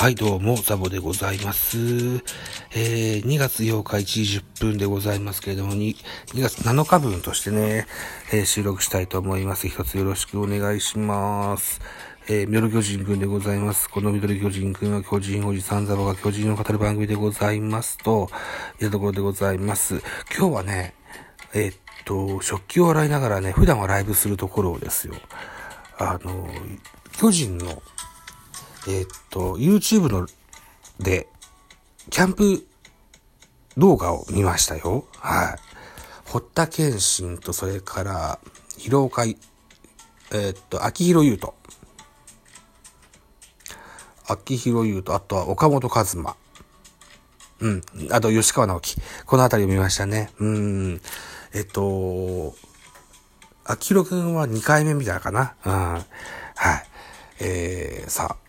[0.00, 1.76] はい、どうも、ザボでございます。
[1.76, 5.96] えー、2月8日1時10分でございますけれども、2,
[6.34, 7.84] 2月7日分としてね、
[8.32, 9.66] えー、収録したいと思います。
[9.66, 11.80] 一つよろしくお願いします。
[12.28, 13.90] えー、ミドル巨人くんでございます。
[13.90, 18.30] このミドル巨人くんは巨人おじさんザボが巨人を語る番組でございますと、
[18.80, 20.00] いうところでございます。
[20.30, 20.94] 今日はね、
[21.54, 25.16] えー、っと、食器を洗いながらね、普段はライブするところですよ、
[25.98, 26.48] あの、
[27.18, 27.82] 巨人の
[28.86, 30.26] えー、っと、YouTube の
[31.00, 31.28] で、
[32.10, 32.66] キャンプ
[33.76, 35.06] 動画を見ましたよ。
[35.16, 35.58] はい。
[36.24, 38.38] 堀田健信と、それから、
[38.76, 41.52] 広岡、えー、っと、秋広優斗。
[44.26, 46.36] 秋広優斗、あとは岡本和真。
[47.60, 47.82] うん。
[48.10, 48.96] あと、吉川直樹。
[49.26, 50.30] このあたりを見ましたね。
[50.38, 51.00] うん。
[51.54, 52.54] えっと、
[53.64, 55.54] 秋広くんは2回目みたいなかな。
[55.64, 55.72] うん。
[55.72, 56.04] はい。
[57.40, 58.47] えー、さあ、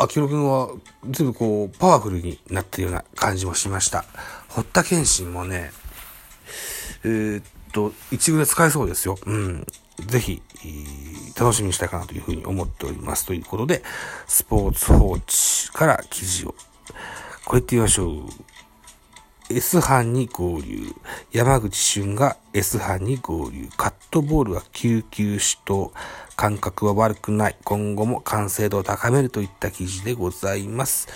[0.00, 0.70] あきろくんは、
[1.10, 4.04] ずいぶんこう、パワフルになってるような感じもしました。
[4.48, 5.72] 堀田健信もね、
[7.02, 9.18] えー、っと、一部で使えそうですよ。
[9.26, 9.66] うん。
[10.06, 10.40] ぜひ、
[11.36, 13.26] 楽しみにしたいかなというふうに思っております。
[13.26, 13.82] ということで、
[14.28, 16.54] スポーツ報知から記事を、
[17.44, 18.22] こうやってみましょう。
[19.50, 20.94] S 班に合流。
[21.32, 23.68] 山口俊が S 班に合流。
[23.78, 25.92] カットボールは救急死と
[26.36, 27.56] 感覚は悪くない。
[27.64, 31.08] 今後も完成度を高めるといった記事でございます。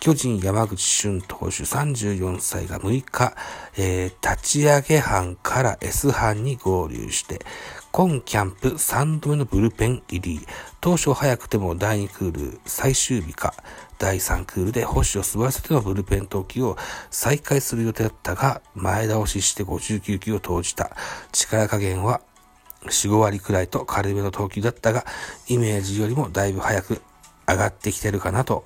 [0.00, 3.34] 巨人山口俊投手34歳が6日、
[3.76, 7.40] えー、立ち上げ班から S 班に合流して、
[7.96, 10.46] 今キャンプ3度目のブルペン入り。
[10.80, 13.54] 当初早くても第2クール最終日か、
[14.00, 16.76] 第3クールで星を座らせてのブルペン投球を
[17.12, 20.90] 再開する予定だったが、前倒しして59球を投じた。
[21.30, 22.20] 力加減は
[22.86, 25.06] 4、5割くらいと軽めの投球だったが、
[25.46, 27.00] イメージよりもだいぶ早く
[27.46, 28.64] 上がってきてるかなと。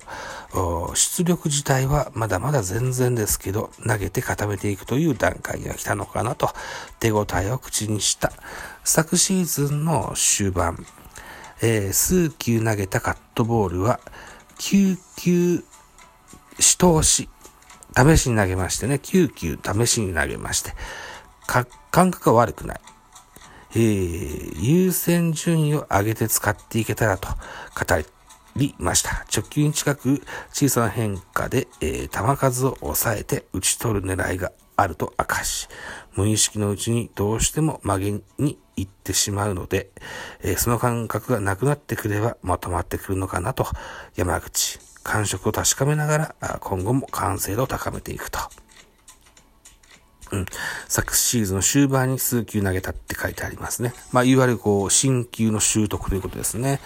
[0.95, 6.49] 出力自体はまだまだ全然ですけど、投げて固めていくという段階が来たのかなと、
[6.99, 8.31] 手応えを口にした。
[8.83, 10.85] 昨シーズンの終盤、
[11.61, 13.99] えー、数球投げたカットボールは、
[14.59, 15.63] 9球、
[16.59, 17.29] 試投し、
[17.95, 20.73] 試しに投げましてね、9球試しに投げまして、
[21.45, 22.81] 感覚は悪くない。
[23.71, 28.05] えー、優先順位を上げて使っていけたらと語り
[28.55, 29.25] りました。
[29.35, 30.21] 直球に近く
[30.51, 35.67] 小さな変化で、えー、球数を抑えて打ち取る狙いがあると明かし、
[36.15, 39.89] 無意識のうちにどうしても曲げに行ってしまうので、
[40.41, 43.65] えー、その感覚がなくなってくればまとまってくるのかなと、
[44.15, 48.39] 山口、感触を確かめながら、今後も完成度を高めていくと。
[50.31, 50.45] うん。
[50.87, 53.93] 昨シーズンの終盤に数球投げたって書いてありますね。
[54.11, 56.79] まあ、いわゆるこう、新球の習得ということですね。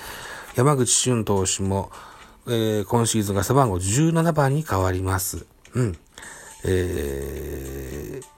[0.56, 1.90] 山口俊投手も、
[2.46, 5.47] えー、今シーズンが背番号17番に変わります。
[5.74, 5.97] うん。
[6.66, 8.34] えー、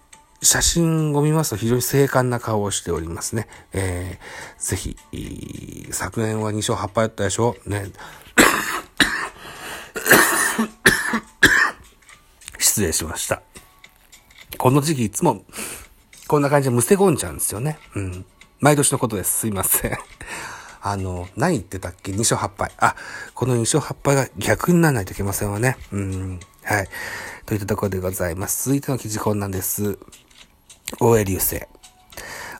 [0.45, 3.47] 写真を見ますと非常に精悍な顔をしておりますね。
[3.73, 4.95] えー、ぜひ、
[5.91, 7.91] 昨年は2勝8敗だったでしょね。
[12.57, 13.41] 失礼しました。
[14.57, 15.43] この時期いつも、
[16.27, 17.77] こんな感じでむせ込んじゃうんですよね。
[17.95, 18.25] うん。
[18.61, 19.39] 毎年のことです。
[19.39, 19.97] すいません。
[20.87, 22.71] あの、何言ってたっけ ?2 勝8敗。
[22.77, 22.95] あ、
[23.33, 25.77] この2勝8敗が逆にならないといけませんわね。
[25.91, 26.39] うん。
[26.63, 26.87] はい。
[27.47, 28.65] といったところでございます。
[28.65, 29.97] 続いての記事こんなんです。
[30.99, 31.63] 大江流星。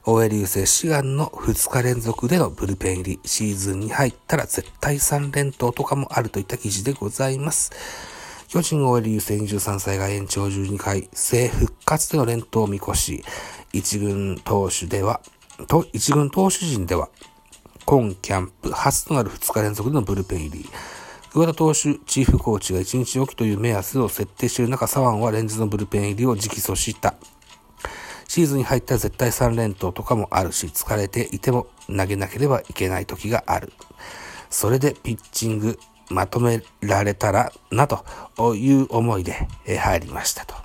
[0.06, 7.74] 大江流星志願の2日連続でのブルペン入り、シーズンに入ったら絶対3連投とかもあるといった記事でございます。
[8.48, 13.24] 巨人大江流星23歳が延長12回、正復活での連投を見越し、
[13.72, 15.22] 一軍投手では、
[15.68, 17.10] と一軍投手陣では、
[17.86, 20.70] 今キャンプ初となる2日連続でのブルペン入り。
[21.32, 27.14] 桑田投手、チーフコーチが1日おきという目安を設定している中、左腕は連日のブルペン入りを直訴した。
[28.28, 33.72] シーズンに入ったら絶対3連投とかもあるし、疲れていても投げなければいけない時がある。
[34.50, 35.78] それでピッチング
[36.10, 40.56] まとめられたらな、という思いで入りましたと。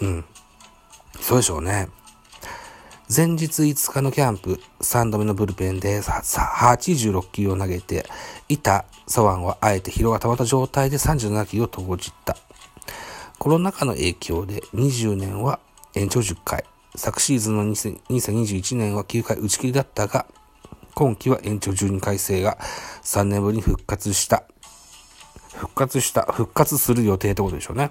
[0.00, 0.24] うん。
[1.20, 1.88] そうでしょうね。
[3.10, 8.04] 前日5日のキャンプ、3度目のブルペンで86球を投げて
[8.50, 12.36] いた左腕はあえて疲労が溜まった状態で37球を投じた。
[13.38, 15.58] コロナ禍の影響で20年は
[15.94, 16.64] 延長10回、
[16.96, 20.26] 昨シーズンの2021年は9回打ち切りだったが、
[20.94, 22.58] 今季は延長12回制が
[23.02, 24.44] 3年ぶりに復活した。
[25.54, 27.90] 復活した、復活する予定ってことでしょうね。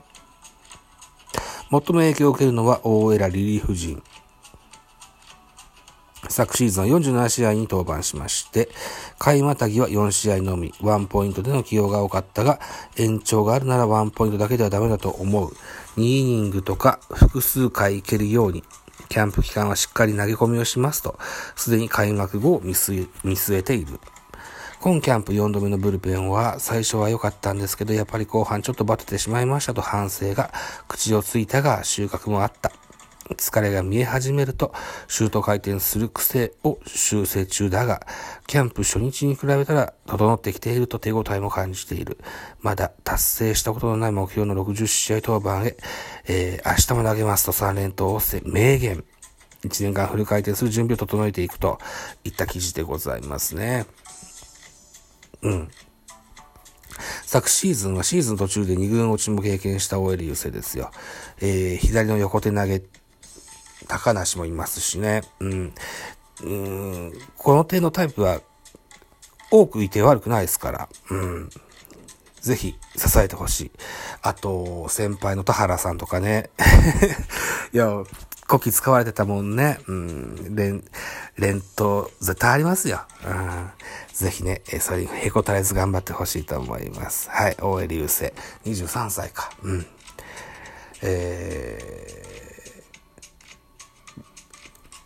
[1.71, 4.03] 最も影響を受けるのは大江らリリーフ陣。
[6.29, 8.69] 昨シーズンは47試合に登板しまして、
[9.19, 12.59] 回またぎは4試合のみ、ワンポイントでの起用が多かったが、
[12.97, 15.51] 延長があるならワンポイントだけではダメだと思う。
[15.97, 18.63] 2イニングとか複数回いけるように、
[19.09, 21.17] キャンプ期間はしっかり投げ込みをしますと、
[21.55, 23.99] すでに開幕後を見据え見据えている。
[24.79, 30.53] 今キャンプ4度目のブルペンは最初は良かったんですけど、やっぱり後半ちょっとバテてしまいましたと反省が
[30.87, 32.71] 口をついたが収穫もあった。
[33.35, 34.73] 疲れが見え始めると、
[35.07, 38.05] シュート回転する癖を修正中だが、
[38.47, 42.17] キャンプ初日に比べたら整ってきていると手応えも感じている。
[42.61, 45.77] まだ達成したことのない目標の60試合登板へ、
[46.27, 49.03] えー、明日も投げますと3連投をせ、明言。
[49.63, 51.79] 1年間フル回転する準備を整えていくと
[52.23, 53.85] いった記事でございますね。
[55.41, 55.69] うん。
[57.25, 60.91] 昨シーズンはシーズン途中で2軍落ちも経験した大江流星ですよ。
[61.41, 62.81] えー、左の横手投げ、
[63.87, 65.21] 高梨もいますしね。
[65.39, 65.73] うん。
[66.43, 68.41] うん、この手のタイプは
[69.49, 70.89] 多くいて悪くないですから。
[71.09, 71.49] うん。
[72.41, 73.71] ぜひ支えてほしい。
[74.21, 76.49] あと、先輩の田原さんとかね。
[77.73, 78.03] いや、
[78.47, 79.79] 古希使われてたもんね。
[79.87, 80.55] うん。
[80.55, 80.83] 連、
[81.37, 83.01] 連投絶対ありますよ。
[83.25, 83.71] うん。
[84.13, 87.29] ぜひね、えそれにへこたれず頑張ってほしいと思います。
[87.29, 87.57] はい。
[87.59, 88.33] 大江流星。
[88.65, 89.51] 23歳か。
[89.63, 89.85] うん。
[91.01, 92.46] えー、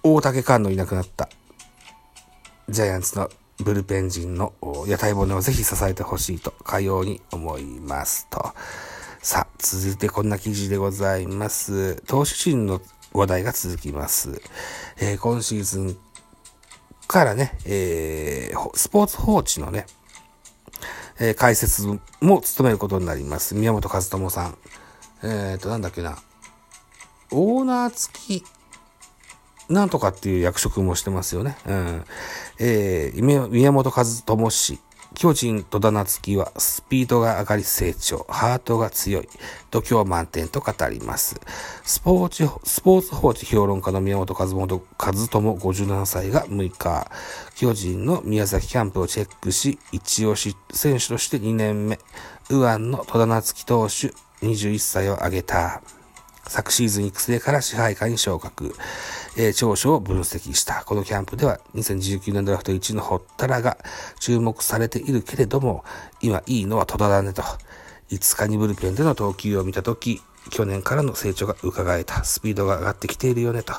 [0.04, 1.30] 大竹勘のいなくなった。
[2.70, 4.54] ジャイアンツのブルペン陣の
[4.88, 8.54] 屋台骨をぜひ支えてほしいと、かように思いますと。
[9.22, 12.02] さあ、続いてこんな記事でございます。
[12.08, 12.82] 投手陣の
[13.14, 14.42] 話題が続きます。
[15.00, 15.98] えー今シーズン
[17.08, 19.86] からね、えースポーツ報知のね、
[21.20, 21.86] えー解説
[22.22, 23.54] も務めることになります。
[23.54, 24.58] 宮本和智さん。
[25.24, 26.18] えっ、と、なんだっけな。
[27.30, 28.44] オーナー付き
[29.72, 31.58] なんとかっていう役職もしてますよね。
[31.66, 32.04] うん。
[32.60, 34.80] えー、宮本和智氏。
[35.14, 39.28] 巨人戸田夏樹はスピードが上がり成長、ハートが強い、
[39.70, 41.40] 度胸満点と語ります。
[41.84, 47.12] スポーツ、スポーツ報知評論家の宮本和元和智57歳が6日、
[47.56, 52.00] 巨人の宮崎キャンプをチェックし、一押し選手として2年目、
[52.50, 54.14] 右腕の戸田夏樹投手
[54.46, 55.82] 21歳を挙げた。
[56.48, 58.76] 昨シーズン育成から支配下に昇格、
[59.38, 60.84] えー長所を分析した。
[60.86, 63.78] このキャンプでは2019年ドラフト1のほったらが
[64.20, 65.84] 注目されているけれども、
[66.22, 67.44] 今いいのは戸田だねと。
[68.12, 72.24] 5日にブルペンでの投球を見たとき、去年からの成長が伺えた。
[72.24, 73.74] スピードが上がってきているよねと。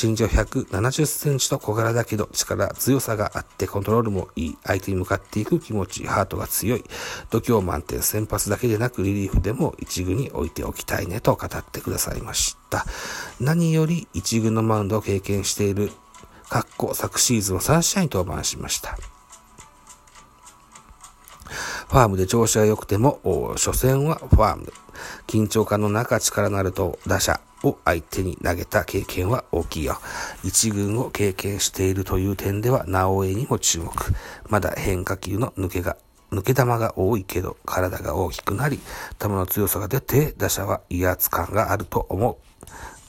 [0.00, 4.58] 身長170センチと小柄だけど力強さがあってコントロールもいい。
[4.64, 6.84] 相手に向かっていく気持ち、ハートが強い。
[7.30, 12.86] 度胸満点先発だけでなくリリーフでも一軍に置いておきたいねと語ってくださいました。
[13.40, 15.90] 何より一軍のマウンドを経験している、
[16.48, 18.96] かっこ昨シーズンは3試合に登板しました。
[21.94, 23.20] ファームで調子が良くても、
[23.54, 24.72] 初戦はファーム。
[25.28, 30.00] 緊張感の中力のあると打者を相手に投げた経験は大きいよ。
[30.42, 33.92] 一軍を経験しているという点では、直江にも注目。
[34.48, 35.96] まだ変化球の抜けが、
[36.32, 38.80] 抜け球が多いけど、体が大きくなり、
[39.20, 42.36] 球の強さが出て、打者は威圧感があると思う。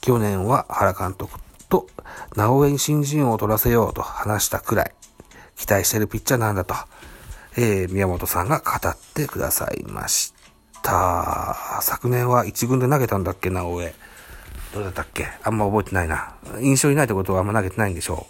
[0.00, 1.88] 去年は原監督と
[2.36, 4.94] 直江に新人王を取らせようと話したくらい、
[5.56, 6.76] 期待してるピッチャーなんだと、
[7.56, 10.34] えー、宮本さんが語ってくださいまし
[10.82, 11.80] た。
[11.80, 13.94] 昨年は一軍で投げたんだっけ、直江。
[14.74, 15.26] どうだったっけ？
[15.42, 16.34] あんま覚えてないな。
[16.60, 18.26] 印象にないってことはあんま投げてないんでしょ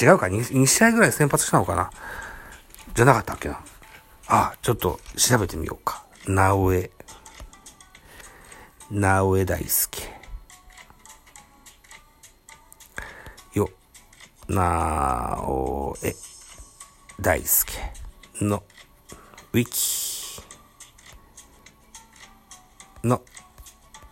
[0.00, 0.04] う。
[0.04, 1.90] 違うか？2, 2試合ぐらい先発したのかな？
[2.94, 3.60] じゃなかったっけな？
[4.28, 6.04] あ、ちょっと調べてみようか。
[6.26, 6.90] 直江。
[8.90, 10.14] 直江大輔。
[13.54, 13.70] よ、
[14.48, 16.14] 直江
[17.20, 17.72] 大輔
[18.40, 18.62] の
[19.52, 20.42] ウィキ
[23.06, 23.22] の、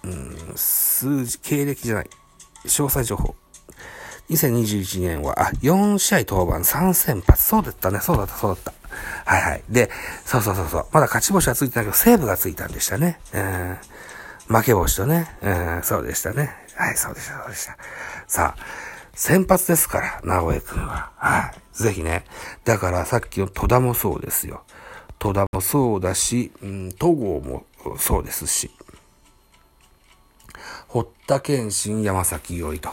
[0.04, 2.11] うん、数字、経歴じゃない。
[2.64, 3.35] 詳細情報。
[4.30, 7.42] 2021年は、あ、4試合登板3先発。
[7.42, 8.00] そうだったね。
[8.00, 8.73] そうだった、そうだった。
[9.25, 9.62] はいはい。
[9.68, 9.90] で、
[10.25, 10.87] そうそうそうそう。
[10.92, 13.18] まだ勝ち星はついてないけど、セーブがついたんでしたね。
[13.35, 13.78] うん。
[14.49, 15.37] 負け星とね。
[15.42, 16.54] うん、そうでしたね。
[16.76, 17.76] はい、そうでした、そうでした。
[18.26, 21.11] さあ、先発ですから、直江くんは。
[21.16, 21.76] はい。
[21.76, 22.25] ぜひね。
[22.64, 24.62] だからさっきの戸田もそうですよ。
[25.19, 27.66] 戸田もそうだし、うん、戸郷も
[27.99, 28.71] そうですし。
[30.88, 32.90] 堀田健信、山崎伊織と。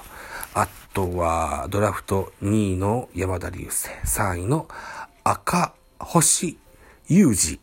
[0.53, 4.67] あとは、ドラフト2位の山田流星、3位の
[5.23, 6.57] 赤星
[7.07, 7.59] 裕二。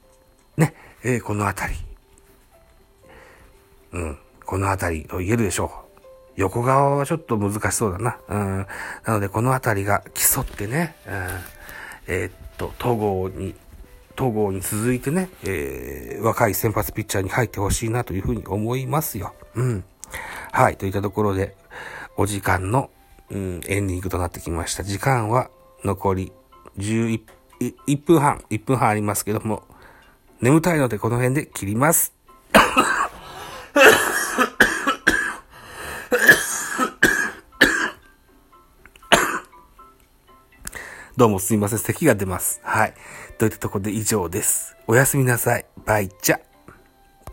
[0.57, 1.75] ね、えーこのあたり。
[3.93, 5.86] うん、このあたりと言えるでしょう。
[6.37, 8.19] 横側はちょっと難しそうだな。
[8.29, 8.67] うん。
[9.07, 11.13] なので、このあたりが競ってね、うん、
[12.09, 13.55] えー、っと、統合に、
[14.15, 19.35] 統合に続いてね、えー、若い先発ピッチャーに入ってほしいなというふうに思いますよ。
[19.55, 19.85] うん。
[20.53, 20.77] はい。
[20.77, 21.57] といったところで、
[22.17, 22.91] お時間の、
[23.31, 24.85] うん、エンディングとなってきました。
[24.85, 25.51] 時間は
[25.85, 26.33] 残り
[26.79, 27.21] 11
[27.61, 29.63] 1分半、1分半ありますけども、
[30.41, 32.13] 眠たいのでこの辺で切ります。
[41.17, 41.79] どうもすいません。
[41.79, 42.61] 咳が出ます。
[42.63, 42.95] はい。
[43.39, 44.77] といったところで以上です。
[44.87, 45.65] おやすみなさい。
[45.87, 46.46] バイチャ。